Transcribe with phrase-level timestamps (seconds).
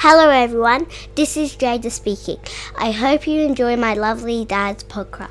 [0.00, 0.86] Hello, everyone.
[1.16, 2.38] This is Jada speaking.
[2.78, 5.30] I hope you enjoy my lovely dad's podcast.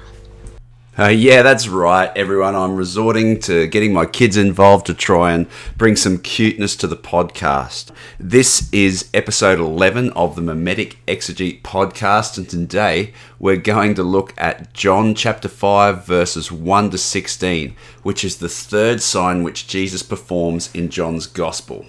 [0.99, 2.53] Uh, yeah, that's right, everyone.
[2.53, 6.97] I'm resorting to getting my kids involved to try and bring some cuteness to the
[6.97, 7.91] podcast.
[8.19, 14.33] This is episode 11 of the Mimetic Exegete podcast, and today we're going to look
[14.37, 20.03] at John chapter 5, verses 1 to 16, which is the third sign which Jesus
[20.03, 21.85] performs in John's Gospel.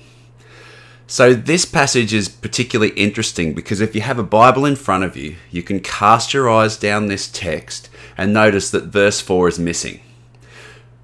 [1.10, 5.16] So, this passage is particularly interesting because if you have a Bible in front of
[5.16, 9.58] you, you can cast your eyes down this text and notice that verse 4 is
[9.58, 10.00] missing.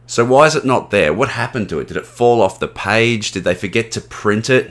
[0.06, 1.14] So, why is it not there?
[1.14, 1.88] What happened to it?
[1.88, 3.32] Did it fall off the page?
[3.32, 4.66] Did they forget to print it?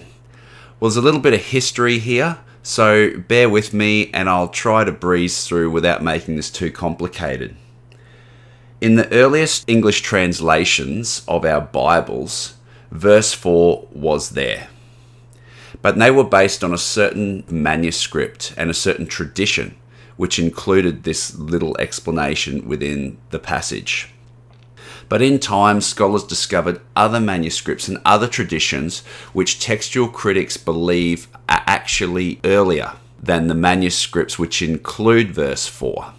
[0.80, 4.84] Well, there's a little bit of history here, so bear with me and I'll try
[4.84, 7.56] to breeze through without making this too complicated.
[8.82, 12.54] In the earliest English translations of our Bibles,
[12.92, 14.68] verse 4 was there
[15.84, 19.76] but they were based on a certain manuscript and a certain tradition,
[20.18, 24.10] which included this little explanation within the passage.
[25.10, 29.02] But in time, scholars discovered other manuscripts and other traditions
[29.34, 36.14] which textual critics believe are actually earlier than the manuscripts which include verse 4.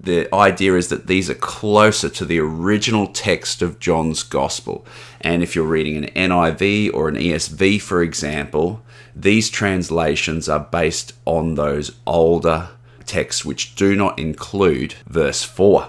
[0.00, 4.86] The idea is that these are closer to the original text of John's Gospel.
[5.20, 8.80] And if you're reading an NIV or an ESV, for example,
[9.16, 12.68] these translations are based on those older
[13.06, 15.88] texts which do not include verse 4.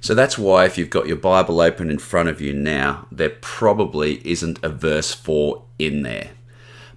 [0.00, 3.30] So that's why, if you've got your Bible open in front of you now, there
[3.40, 6.30] probably isn't a verse 4 in there.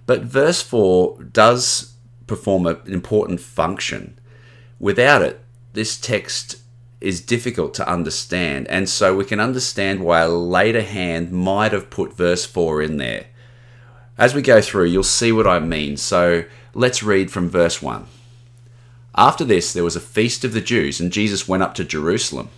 [0.06, 1.94] But verse 4 does
[2.26, 4.18] perform an important function.
[4.78, 5.40] Without it,
[5.72, 6.56] this text
[7.00, 11.90] is difficult to understand, and so we can understand why a later hand might have
[11.90, 13.26] put verse 4 in there.
[14.16, 15.96] As we go through, you'll see what I mean.
[15.96, 18.06] So let's read from verse 1.
[19.14, 22.50] After this, there was a feast of the Jews, and Jesus went up to Jerusalem.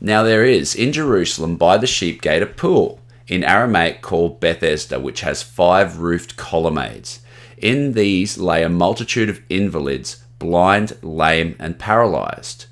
[0.00, 4.98] Now there is in Jerusalem by the sheep gate a pool, in Aramaic called Bethesda,
[4.98, 7.20] which has five roofed colonnades.
[7.58, 12.66] In these lay a multitude of invalids, blind, lame, and paralyzed.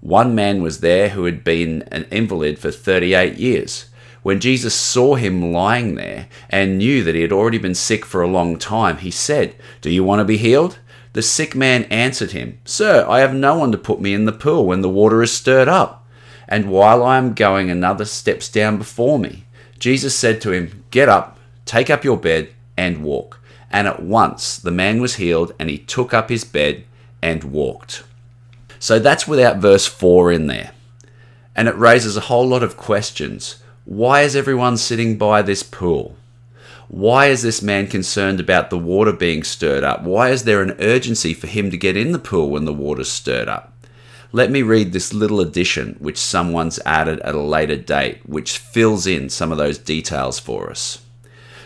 [0.00, 3.86] One man was there who had been an invalid for 38 years.
[4.22, 8.22] When Jesus saw him lying there and knew that he had already been sick for
[8.22, 10.78] a long time, he said, Do you want to be healed?
[11.12, 14.32] The sick man answered him, Sir, I have no one to put me in the
[14.32, 16.06] pool when the water is stirred up.
[16.46, 19.44] And while I am going, another steps down before me.
[19.78, 23.40] Jesus said to him, Get up, take up your bed, and walk.
[23.70, 26.84] And at once the man was healed, and he took up his bed
[27.22, 28.04] and walked.
[28.78, 30.72] So that's without verse 4 in there.
[31.54, 33.62] And it raises a whole lot of questions.
[33.84, 36.16] Why is everyone sitting by this pool?
[36.88, 40.02] Why is this man concerned about the water being stirred up?
[40.02, 43.10] Why is there an urgency for him to get in the pool when the water's
[43.10, 43.72] stirred up?
[44.32, 49.06] Let me read this little addition which someone's added at a later date, which fills
[49.06, 51.02] in some of those details for us.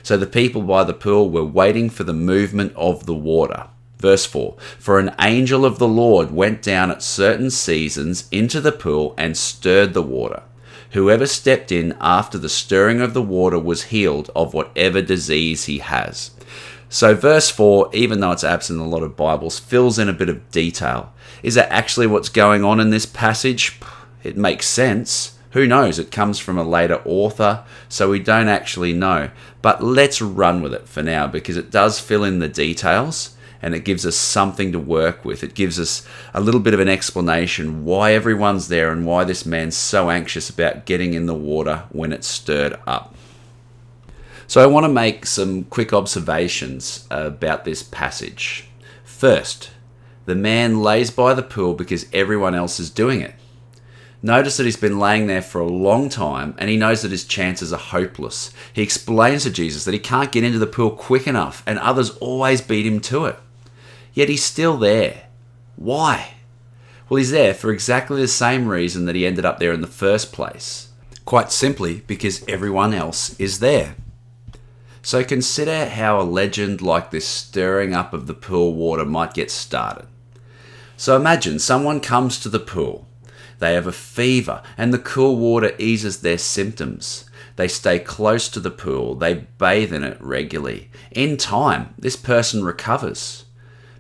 [0.03, 3.69] So the people by the pool were waiting for the movement of the water.
[3.99, 8.72] Verse 4 For an angel of the Lord went down at certain seasons into the
[8.72, 10.43] pool and stirred the water.
[10.91, 15.78] Whoever stepped in after the stirring of the water was healed of whatever disease he
[15.78, 16.31] has.
[16.88, 20.12] So, verse 4, even though it's absent in a lot of Bibles, fills in a
[20.12, 21.12] bit of detail.
[21.43, 23.81] Is that actually what's going on in this passage?
[24.22, 25.37] It makes sense.
[25.50, 25.99] Who knows?
[25.99, 29.31] It comes from a later author, so we don't actually know.
[29.62, 33.75] But let's run with it for now because it does fill in the details and
[33.75, 35.42] it gives us something to work with.
[35.42, 39.47] It gives us a little bit of an explanation why everyone's there and why this
[39.47, 43.14] man's so anxious about getting in the water when it's stirred up.
[44.47, 48.69] So, I want to make some quick observations about this passage.
[49.03, 49.70] First,
[50.26, 53.34] the man lays by the pool because everyone else is doing it.
[54.22, 57.24] Notice that he's been laying there for a long time and he knows that his
[57.24, 58.53] chances are hopeless.
[58.74, 62.10] He explains to Jesus that he can't get into the pool quick enough and others
[62.19, 63.38] always beat him to it.
[64.15, 65.25] Yet he's still there.
[65.77, 66.34] Why?
[67.09, 69.87] Well, he's there for exactly the same reason that he ended up there in the
[69.87, 70.89] first place.
[71.25, 73.97] Quite simply because everyone else is there.
[75.03, 79.51] So consider how a legend like this stirring up of the pool water might get
[79.51, 80.07] started.
[80.97, 83.07] So imagine someone comes to the pool.
[83.59, 87.28] They have a fever, and the cool water eases their symptoms.
[87.57, 90.91] They stay close to the pool, they bathe in it regularly.
[91.11, 93.43] In time, this person recovers.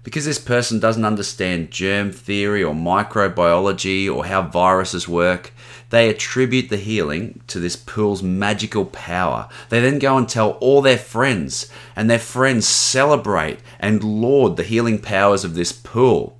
[0.04, 5.52] Because this person doesn't understand germ theory or microbiology or how viruses work,
[5.88, 9.48] they attribute the healing to this pool's magical power.
[9.70, 14.62] They then go and tell all their friends, and their friends celebrate and laud the
[14.62, 16.38] healing powers of this pool.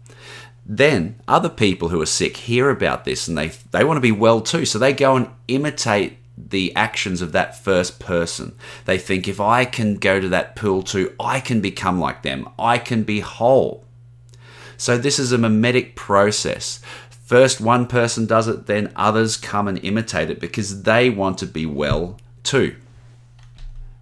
[0.67, 4.13] Then other people who are sick hear about this and they, they want to be
[4.13, 8.57] well too, so they go and imitate the actions of that first person.
[8.85, 12.49] They think if I can go to that pool too, I can become like them.
[12.59, 13.85] I can be whole.
[14.77, 16.81] So this is a mimetic process.
[17.25, 21.47] First one person does it, then others come and imitate it because they want to
[21.47, 22.77] be well too.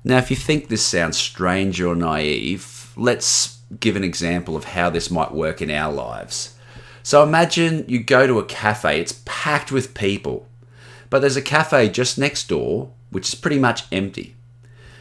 [0.05, 4.91] Now, if you think this sounds strange or naive, let's give an example of how
[4.91, 6.57] this might work in our lives.
[7.05, 10.47] So imagine you go to a cafe, it's packed with people.
[11.13, 14.35] But there's a cafe just next door, which is pretty much empty.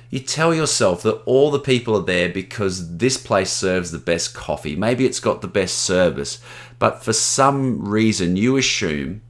[0.10, 4.34] You tell yourself that all the people are there because this place serves the best
[4.34, 4.76] coffee.
[4.76, 6.42] Maybe it's got the best service.
[6.80, 9.22] But for some reason, you assume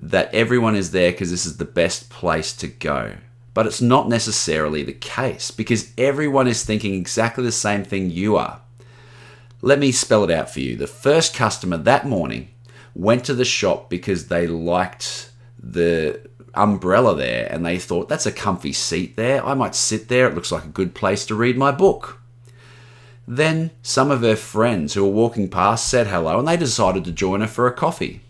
[0.00, 3.18] that everyone is there because this is the best place to go.
[3.54, 8.36] But it's not necessarily the case because everyone is thinking exactly the same thing you
[8.36, 8.62] are.
[9.62, 10.74] Let me spell it out for you.
[10.74, 12.48] The first customer that morning
[12.96, 15.30] went to the shop because they liked
[15.72, 16.20] the
[16.54, 19.44] umbrella there and they thought, that's a comfy seat there.
[19.44, 20.28] I might sit there.
[20.28, 22.20] It looks like a good place to read my book.
[23.28, 27.12] Then some of her friends who were walking past said hello and they decided to
[27.12, 28.22] join her for a coffee.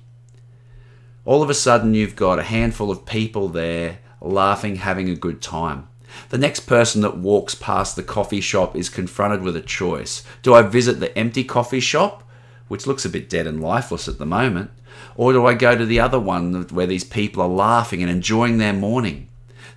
[1.24, 5.42] All of a sudden, you've got a handful of people there laughing, having a good
[5.42, 5.88] time.
[6.28, 10.24] The next person that walks past the coffee shop is confronted with a choice.
[10.42, 12.22] Do I visit the empty coffee shop,
[12.68, 14.70] which looks a bit dead and lifeless at the moment,
[15.14, 18.58] or do I go to the other one where these people are laughing and enjoying
[18.58, 19.28] their morning?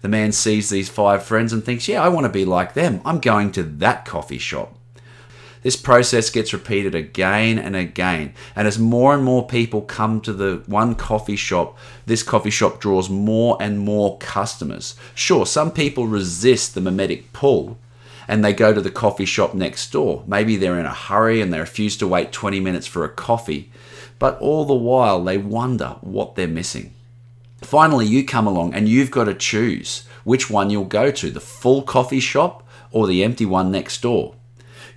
[0.02, 3.02] The man sees these five friends and thinks, yeah, I want to be like them.
[3.04, 4.76] I'm going to that coffee shop.
[5.62, 8.34] This process gets repeated again and again.
[8.56, 12.80] And as more and more people come to the one coffee shop, this coffee shop
[12.80, 14.96] draws more and more customers.
[15.16, 17.78] Sure, some people resist the mimetic pull
[18.30, 20.24] and they go to the coffee shop next door.
[20.26, 23.70] Maybe they're in a hurry and they refuse to wait 20 minutes for a coffee
[24.20, 26.94] but all the while they wonder what they're missing.
[27.62, 31.40] Finally, you come along and you've got to choose which one you'll go to the
[31.40, 34.36] full coffee shop or the empty one next door.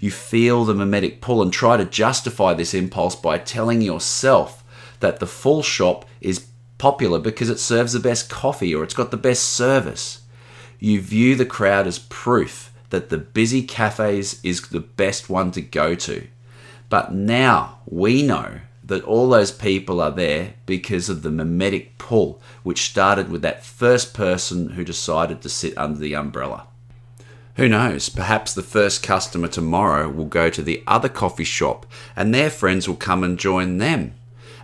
[0.00, 4.64] You feel the mimetic pull and try to justify this impulse by telling yourself
[4.98, 6.46] that the full shop is
[6.78, 10.22] popular because it serves the best coffee or it's got the best service.
[10.80, 15.62] You view the crowd as proof that the busy cafes is the best one to
[15.62, 16.28] go to.
[16.90, 22.38] But now we know that all those people are there because of the mimetic pull,
[22.62, 26.66] which started with that first person who decided to sit under the umbrella.
[27.56, 32.34] Who knows, perhaps the first customer tomorrow will go to the other coffee shop and
[32.34, 34.12] their friends will come and join them.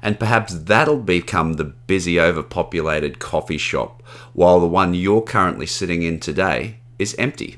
[0.02, 4.02] And perhaps that'll become the busy, overpopulated coffee shop,
[4.34, 7.56] while the one you're currently sitting in today is empty.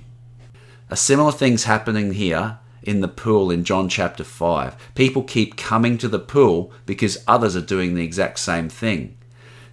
[0.93, 4.75] A similar thing's happening here in the pool in John chapter 5.
[4.97, 9.17] People keep coming to the pool because others are doing the exact same thing.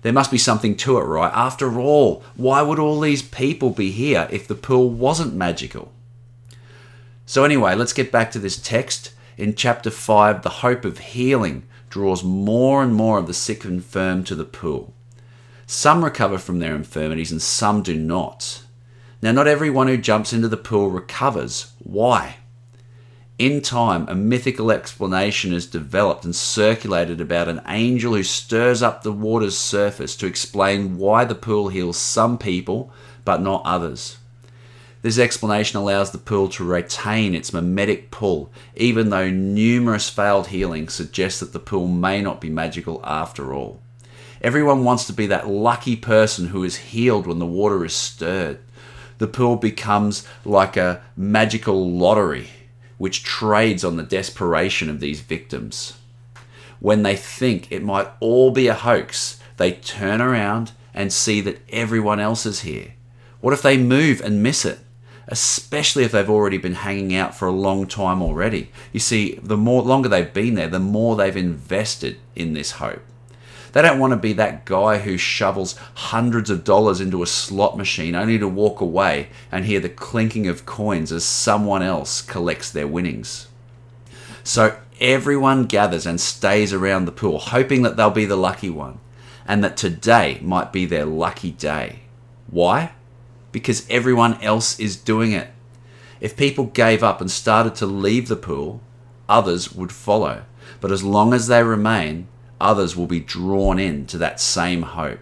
[0.03, 1.33] There must be something to it, right?
[1.33, 5.91] After all, why would all these people be here if the pool wasn't magical?
[7.25, 9.11] So, anyway, let's get back to this text.
[9.37, 13.73] In chapter 5, the hope of healing draws more and more of the sick and
[13.73, 14.93] infirm to the pool.
[15.65, 18.61] Some recover from their infirmities and some do not.
[19.21, 21.71] Now, not everyone who jumps into the pool recovers.
[21.79, 22.37] Why?
[23.39, 29.01] In time, a mythical explanation is developed and circulated about an angel who stirs up
[29.01, 32.91] the water's surface to explain why the pool heals some people
[33.25, 34.17] but not others.
[35.01, 40.93] This explanation allows the pool to retain its mimetic pull, even though numerous failed healings
[40.93, 43.79] suggest that the pool may not be magical after all.
[44.41, 48.59] Everyone wants to be that lucky person who is healed when the water is stirred.
[49.17, 52.49] The pool becomes like a magical lottery
[52.97, 55.97] which trades on the desperation of these victims.
[56.79, 61.61] When they think it might all be a hoax, they turn around and see that
[61.69, 62.93] everyone else is here.
[63.41, 64.79] What if they move and miss it?
[65.27, 68.71] Especially if they've already been hanging out for a long time already.
[68.93, 73.01] You see, the more longer they've been there, the more they've invested in this hope.
[73.77, 77.77] They don't want to be that guy who shovels hundreds of dollars into a slot
[77.77, 82.71] machine only to walk away and hear the clinking of coins as someone else collects
[82.71, 83.49] their winnings.
[84.43, 88.97] So everyone gathers and stays around the pool, hoping that they'll be the lucky one
[89.47, 91.99] and that today might be their lucky day.
[92.49, 92.93] Why?
[93.51, 95.49] Because everyone else is doing it.
[96.19, 98.81] If people gave up and started to leave the pool,
[99.29, 100.45] others would follow.
[100.81, 102.27] But as long as they remain,
[102.59, 105.19] others will be drawn in to that same hope.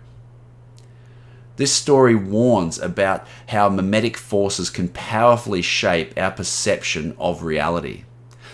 [1.57, 8.03] This story warns about how mimetic forces can powerfully shape our perception of reality.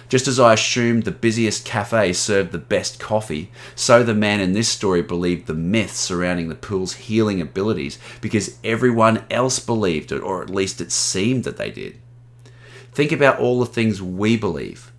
[0.07, 4.51] Just as I assumed the busiest cafe served the best coffee, so the man in
[4.51, 10.19] this story believed the myth surrounding the pool's healing abilities because everyone else believed it,
[10.19, 11.97] or at least it seemed that they did.
[12.91, 14.91] Think about all the things we believe.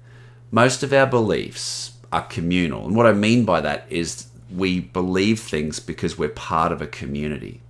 [0.50, 5.40] Most of our beliefs are communal, and what I mean by that is we believe
[5.40, 7.60] things because we're part of a community.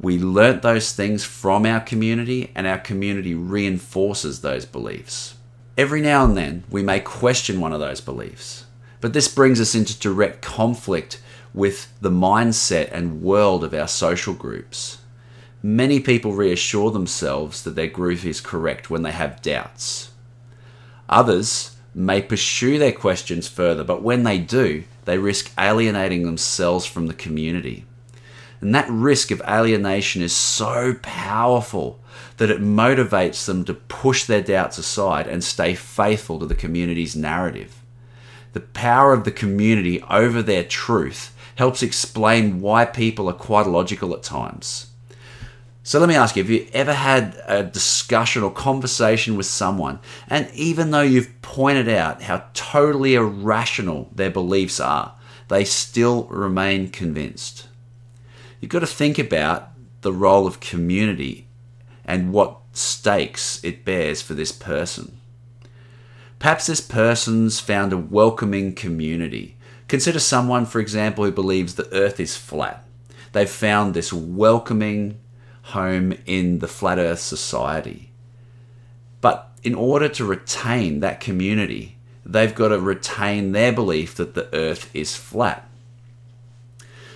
[0.00, 5.36] We learnt those things from our community, and our community reinforces those beliefs.
[5.76, 8.64] Every now and then, we may question one of those beliefs,
[9.00, 11.20] but this brings us into direct conflict
[11.54, 14.98] with the mindset and world of our social groups.
[15.62, 20.12] Many people reassure themselves that their group is correct when they have doubts.
[21.08, 27.06] Others may pursue their questions further, but when they do, they risk alienating themselves from
[27.06, 27.84] the community.
[28.60, 32.00] And that risk of alienation is so powerful
[32.36, 37.16] that it motivates them to push their doubts aside and stay faithful to the community's
[37.16, 37.82] narrative.
[38.52, 44.14] The power of the community over their truth helps explain why people are quite illogical
[44.14, 44.87] at times.
[45.88, 50.00] So let me ask you have you ever had a discussion or conversation with someone,
[50.28, 55.14] and even though you've pointed out how totally irrational their beliefs are,
[55.48, 57.68] they still remain convinced?
[58.60, 59.70] You've got to think about
[60.02, 61.46] the role of community
[62.04, 65.16] and what stakes it bears for this person.
[66.38, 69.56] Perhaps this person's found a welcoming community.
[69.88, 72.86] Consider someone, for example, who believes the earth is flat.
[73.32, 75.18] They've found this welcoming
[75.68, 78.10] home in the flat earth society.
[79.20, 84.54] But in order to retain that community, they've got to retain their belief that the
[84.54, 85.68] earth is flat.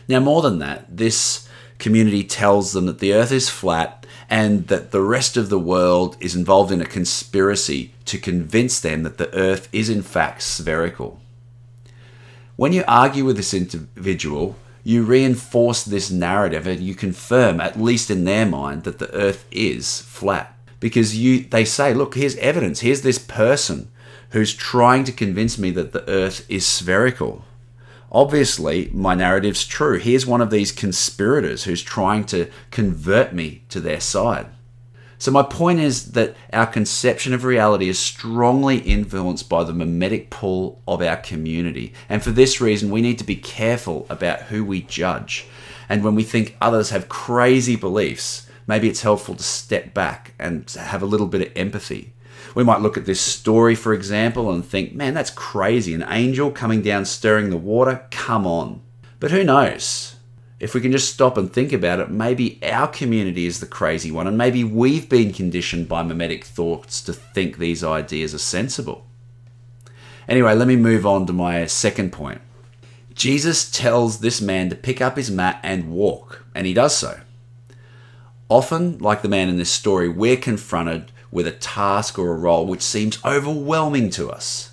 [0.09, 4.90] Now, more than that, this community tells them that the earth is flat and that
[4.90, 9.32] the rest of the world is involved in a conspiracy to convince them that the
[9.35, 11.21] earth is in fact spherical.
[12.56, 18.10] When you argue with this individual, you reinforce this narrative and you confirm, at least
[18.10, 20.56] in their mind, that the earth is flat.
[20.80, 23.90] Because you they say, look, here's evidence, here's this person
[24.30, 27.44] who's trying to convince me that the earth is spherical.
[28.10, 29.98] Obviously, my narrative's true.
[29.98, 34.46] Here's one of these conspirators who's trying to convert me to their side.
[35.22, 40.30] So, my point is that our conception of reality is strongly influenced by the mimetic
[40.30, 41.92] pull of our community.
[42.08, 45.46] And for this reason, we need to be careful about who we judge.
[45.88, 50.68] And when we think others have crazy beliefs, maybe it's helpful to step back and
[50.72, 52.14] have a little bit of empathy.
[52.56, 55.94] We might look at this story, for example, and think, man, that's crazy.
[55.94, 58.08] An angel coming down stirring the water?
[58.10, 58.82] Come on.
[59.20, 60.16] But who knows?
[60.62, 64.12] If we can just stop and think about it, maybe our community is the crazy
[64.12, 69.04] one, and maybe we've been conditioned by mimetic thoughts to think these ideas are sensible.
[70.28, 72.40] Anyway, let me move on to my second point.
[73.12, 77.19] Jesus tells this man to pick up his mat and walk, and he does so.
[78.49, 82.66] Often, like the man in this story, we're confronted with a task or a role
[82.66, 84.71] which seems overwhelming to us.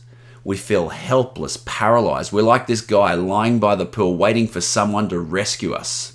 [0.49, 2.33] We feel helpless, paralyzed.
[2.33, 6.13] We're like this guy lying by the pool waiting for someone to rescue us.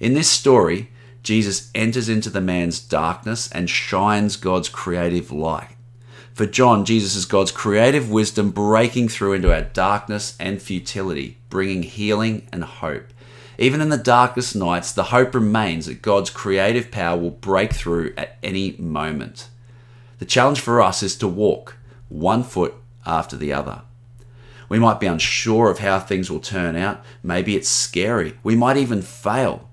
[0.00, 0.90] In this story,
[1.22, 5.76] Jesus enters into the man's darkness and shines God's creative light.
[6.34, 11.84] For John, Jesus is God's creative wisdom breaking through into our darkness and futility, bringing
[11.84, 13.06] healing and hope.
[13.56, 18.14] Even in the darkest nights, the hope remains that God's creative power will break through
[18.16, 19.46] at any moment.
[20.18, 21.76] The challenge for us is to walk
[22.08, 22.74] one foot
[23.08, 23.82] after the other.
[24.68, 27.02] We might be unsure of how things will turn out.
[27.22, 28.38] Maybe it's scary.
[28.42, 29.68] We might even fail.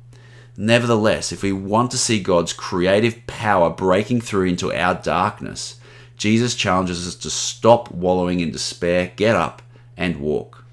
[0.57, 5.79] Nevertheless, if we want to see God's creative power breaking through into our darkness,
[6.15, 9.61] Jesus challenges us to stop wallowing in despair, get up,
[9.97, 10.65] and walk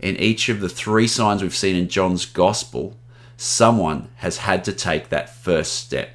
[0.00, 2.96] in each of the three signs we've seen in John's Gospel,
[3.36, 6.10] someone has had to take that first step.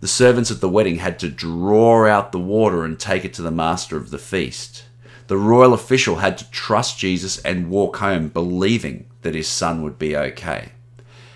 [0.00, 3.42] The servants at the wedding had to draw out the water and take it to
[3.42, 4.84] the master of the feast.
[5.30, 9.96] The royal official had to trust Jesus and walk home believing that his son would
[9.96, 10.72] be okay.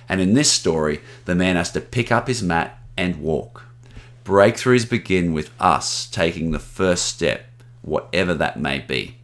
[0.08, 3.62] And in this story, the man has to pick up his mat and walk.
[4.24, 7.46] Breakthroughs begin with us taking the first step,
[7.82, 9.18] whatever that may be.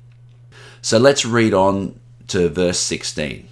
[0.80, 1.98] So let's read on
[2.28, 3.48] to verse 16.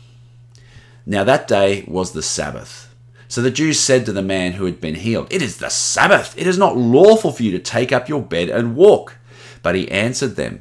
[1.04, 2.94] Now that day was the Sabbath.
[3.26, 6.38] So the Jews said to the man who had been healed, It is the Sabbath.
[6.38, 9.16] It is not lawful for you to take up your bed and walk.
[9.64, 10.60] But he answered them,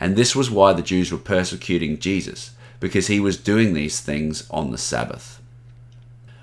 [0.00, 4.48] And this was why the Jews were persecuting Jesus, because he was doing these things
[4.50, 5.40] on the Sabbath.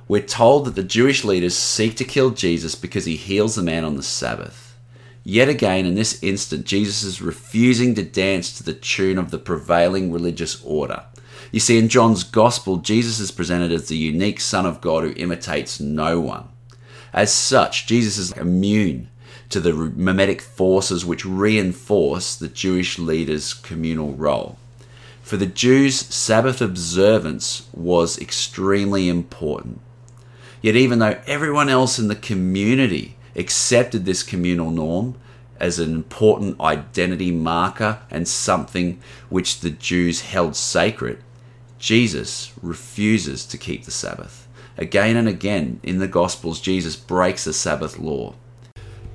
[0.07, 3.83] We're told that the Jewish leaders seek to kill Jesus because he heals the man
[3.83, 4.77] on the Sabbath.
[5.24, 9.39] Yet again, in this instant, Jesus is refusing to dance to the tune of the
[9.39, 11.03] prevailing religious order.
[11.51, 15.13] You see, in John's Gospel, Jesus is presented as the unique Son of God who
[15.13, 16.50] imitates no one.
[17.12, 19.09] As such, Jesus is immune
[19.55, 24.57] to the mimetic forces which reinforce the Jewish leaders' communal role.
[25.21, 29.79] For the Jews, Sabbath observance was extremely important.
[30.62, 35.15] Yet, even though everyone else in the community accepted this communal norm
[35.57, 41.19] as an important identity marker and something which the Jews held sacred,
[41.79, 44.50] Jesus refuses to keep the Sabbath.
[44.77, 48.33] Again and again in the Gospels, Jesus breaks the Sabbath law.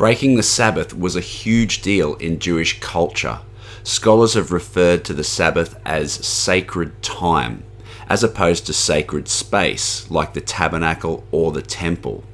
[0.01, 3.41] Breaking the Sabbath was a huge deal in Jewish culture.
[3.83, 7.65] Scholars have referred to the Sabbath as sacred time,
[8.09, 12.25] as opposed to sacred space, like the tabernacle or the temple.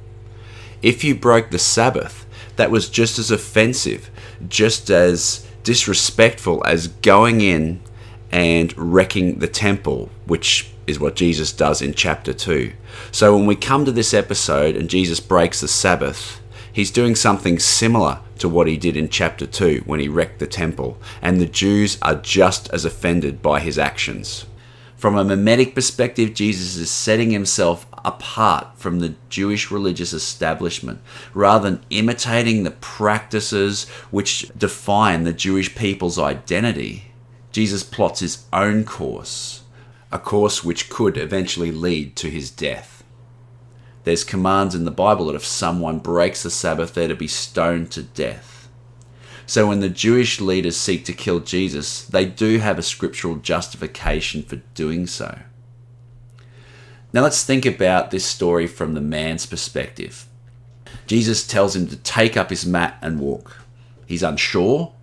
[0.81, 4.09] If you broke the Sabbath, that was just as offensive,
[4.47, 7.81] just as disrespectful as going in
[8.31, 12.71] and wrecking the temple, which is what Jesus does in chapter 2.
[13.11, 16.39] So when we come to this episode and Jesus breaks the Sabbath,
[16.77, 20.45] he's doing something similar to what he did in chapter 2 when he wrecked the
[20.45, 24.45] temple, and the Jews are just as offended by his actions.
[24.95, 31.01] From a mimetic perspective, Jesus is setting himself apart from the Jewish religious establishment
[31.33, 37.11] rather than imitating the practices which define the Jewish people's identity.
[37.51, 39.63] Jesus plots his own course,
[40.11, 42.96] a course which could eventually lead to his death.
[44.07, 47.91] There's commands in the Bible that if someone breaks the Sabbath, they're to be stoned
[47.91, 48.69] to death.
[49.45, 54.43] So when the Jewish leaders seek to kill Jesus, they do have a scriptural justification
[54.43, 55.39] for doing so.
[57.11, 60.25] Now let's think about this story from the man's perspective.
[61.05, 63.57] Jesus tells him to take up his mat and walk.
[64.05, 64.93] He's unsure,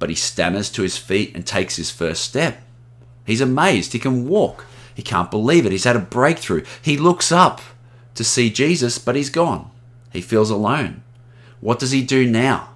[0.00, 2.60] but he stammers to his feet and takes his first step.
[3.24, 3.92] He's amazed.
[3.92, 4.66] He can walk.
[4.96, 5.70] He can't believe it.
[5.70, 6.64] He's had a breakthrough.
[6.82, 7.60] He looks up
[8.18, 9.70] to see Jesus, but he's gone.
[10.12, 11.04] He feels alone.
[11.60, 12.70] What does he do now?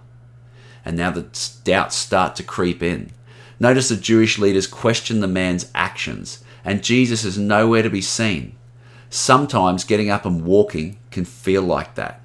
[0.84, 1.26] And now the
[1.64, 3.10] doubts start to creep in.
[3.58, 8.54] Notice the Jewish leaders question the man's actions, and Jesus is nowhere to be seen.
[9.10, 12.20] Sometimes getting up and walking can feel like that.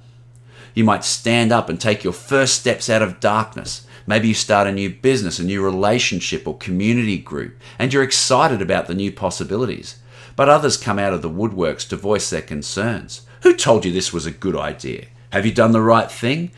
[0.72, 3.84] You might stand up and take your first steps out of darkness.
[4.06, 8.62] Maybe you start a new business, a new relationship or community group, and you're excited
[8.62, 9.96] about the new possibilities
[10.38, 13.22] but others come out of the woodworks to voice their concerns.
[13.42, 15.06] Who told you this was a good idea?
[15.32, 16.52] Have you done the right thing?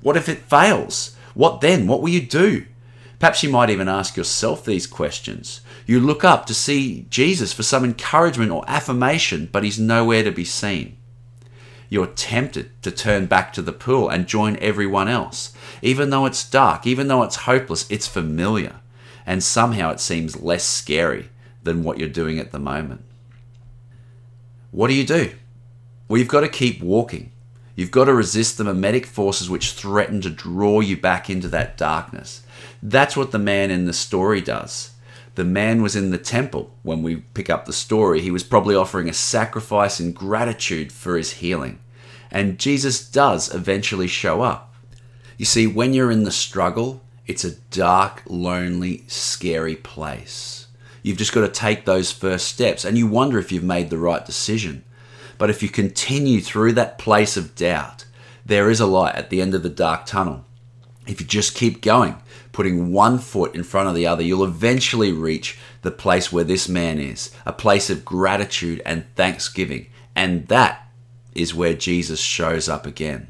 [0.00, 1.16] What if it fails?
[1.34, 1.88] What then?
[1.88, 2.66] What will you do?
[3.18, 5.60] Perhaps you might even ask yourself these questions.
[5.86, 10.30] You look up to see Jesus for some encouragement or affirmation, but he's nowhere to
[10.30, 10.96] be seen.
[11.88, 15.52] You're tempted to turn back to the pool and join everyone else.
[15.82, 18.76] Even though it's dark, even though it's hopeless, it's familiar.
[19.26, 21.30] And somehow it seems less scary
[21.64, 23.02] than what you're doing at the moment.
[24.76, 25.32] What do you do?
[26.06, 27.32] Well, you've got to keep walking.
[27.76, 31.78] You've got to resist the mimetic forces which threaten to draw you back into that
[31.78, 32.42] darkness.
[32.82, 34.90] That's what the man in the story does.
[35.34, 38.20] The man was in the temple when we pick up the story.
[38.20, 41.78] He was probably offering a sacrifice in gratitude for his healing.
[42.30, 44.74] And Jesus does eventually show up.
[45.38, 50.65] You see, when you're in the struggle, it's a dark, lonely, scary place.
[51.06, 53.96] You've just got to take those first steps and you wonder if you've made the
[53.98, 54.82] right decision.
[55.38, 58.06] But if you continue through that place of doubt,
[58.44, 60.44] there is a light at the end of the dark tunnel.
[61.06, 62.16] If you just keep going,
[62.50, 66.68] putting one foot in front of the other, you'll eventually reach the place where this
[66.68, 69.86] man is a place of gratitude and thanksgiving.
[70.16, 70.88] And that
[71.36, 73.28] is where Jesus shows up again.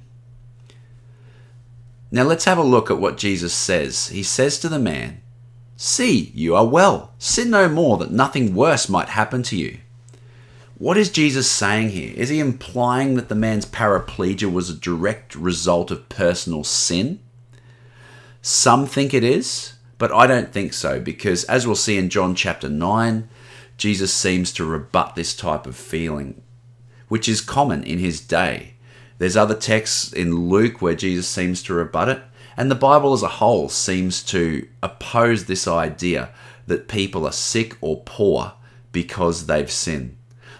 [2.10, 4.08] Now let's have a look at what Jesus says.
[4.08, 5.20] He says to the man,
[5.76, 7.12] See, you are well.
[7.18, 9.78] Sin no more, that nothing worse might happen to you.
[10.78, 12.12] What is Jesus saying here?
[12.16, 17.20] Is he implying that the man's paraplegia was a direct result of personal sin?
[18.42, 22.34] Some think it is, But I don't think so, because as we'll see in John
[22.34, 23.28] chapter 9,
[23.78, 26.42] Jesus seems to rebut this type of feeling,
[27.08, 28.74] which is common in his day.
[29.18, 32.22] There's other texts in Luke where Jesus seems to rebut it,
[32.56, 36.30] and the Bible as a whole seems to oppose this idea
[36.66, 38.54] that people are sick or poor
[38.92, 40.16] because they've sinned.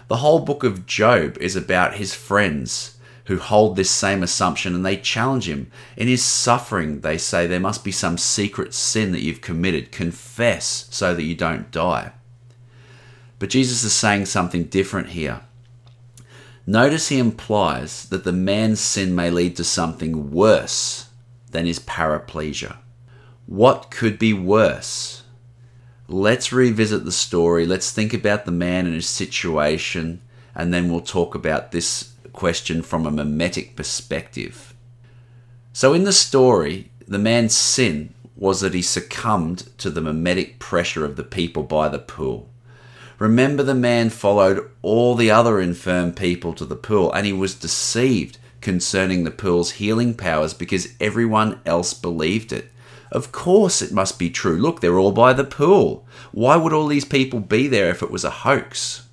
[0.07, 4.85] The whole book of Job is about his friends who hold this same assumption and
[4.85, 5.69] they challenge him.
[5.97, 9.91] In his suffering, they say there must be some secret sin that you've committed.
[9.91, 12.13] Confess so that you don't die.
[13.37, 15.41] But Jesus is saying something different here.
[16.65, 21.06] Notice he implies that the man's sin may lead to something worse
[21.51, 22.77] than his paraplegia.
[23.45, 25.23] What could be worse?
[26.07, 27.65] Let's revisit the story.
[27.65, 30.21] Let's think about the man and his situation,
[30.55, 34.73] and then we'll talk about this question from a mimetic perspective.
[35.73, 41.03] So, in the story, the man's sin was that he succumbed to the mimetic pressure
[41.03, 42.49] of the people by the pool.
[43.19, 47.55] Remember, the man followed all the other infirm people to the pool, and he was
[47.55, 52.71] deceived concerning the pool's healing powers because everyone else believed it.
[53.11, 54.57] Of course, it must be true.
[54.57, 56.05] Look, they're all by the pool.
[56.31, 59.07] Why would all these people be there if it was a hoax?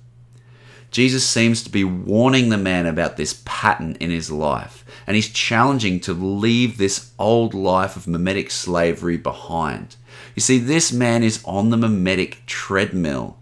[0.91, 5.29] Jesus seems to be warning the man about this pattern in his life, and he's
[5.29, 9.97] challenging to leave this old life of mimetic slavery behind.
[10.35, 13.37] You see, this man is on the mimetic treadmill.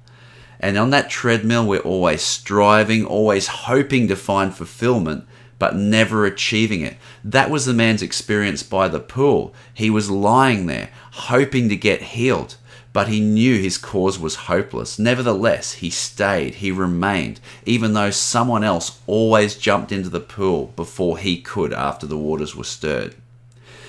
[0.59, 5.27] And on that treadmill, we're always striving, always hoping to find fulfillment,
[5.63, 6.97] but never achieving it.
[7.23, 9.53] That was the man's experience by the pool.
[9.73, 12.57] He was lying there, hoping to get healed,
[12.91, 14.99] but he knew his cause was hopeless.
[14.99, 21.17] Nevertheless, he stayed, he remained, even though someone else always jumped into the pool before
[21.17, 23.15] he could after the waters were stirred.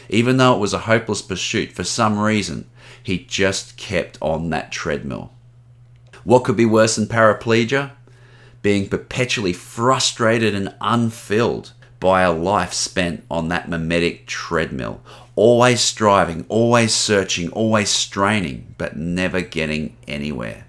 [0.08, 2.70] Even though it was a hopeless pursuit, for some reason,
[3.02, 5.32] he just kept on that treadmill.
[6.22, 7.90] What could be worse than paraplegia?
[8.64, 15.02] Being perpetually frustrated and unfilled by a life spent on that mimetic treadmill,
[15.36, 20.64] always striving, always searching, always straining, but never getting anywhere.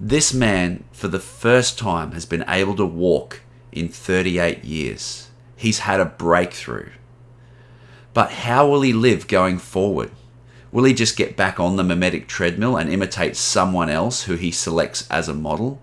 [0.00, 5.30] This man, for the first time, has been able to walk in 38 years.
[5.54, 6.90] He's had a breakthrough.
[8.12, 10.10] But how will he live going forward?
[10.72, 14.50] Will he just get back on the mimetic treadmill and imitate someone else who he
[14.50, 15.80] selects as a model?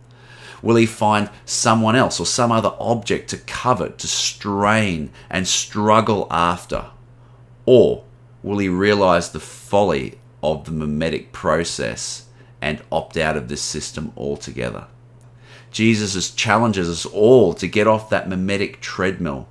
[0.62, 6.28] Will he find someone else or some other object to covet, to strain and struggle
[6.32, 6.88] after?
[7.65, 8.04] Or
[8.43, 12.28] will he realize the folly of the mimetic process
[12.62, 14.88] and opt out of this system altogether?
[15.72, 19.48] Jesus challenges us all to get off that mimetic treadmill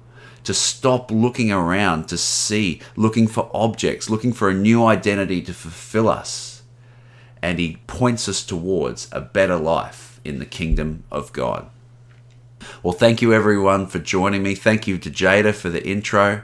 [0.47, 5.53] to stop looking around to see, looking for objects, looking for a new identity to
[5.53, 6.63] fulfill us.
[7.43, 11.69] And he points us towards a better life in the kingdom of God.
[12.83, 14.55] Well, thank you everyone for joining me.
[14.55, 16.43] Thank you to Jada for the intro.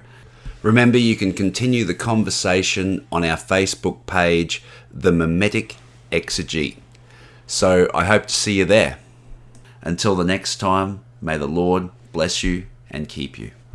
[0.63, 5.77] Remember, you can continue the conversation on our Facebook page, The Mimetic
[6.13, 6.77] Exegete.
[7.47, 8.99] So I hope to see you there.
[9.83, 13.51] Until the next time, may the Lord bless you and keep you.